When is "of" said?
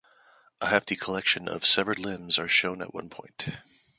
1.47-1.61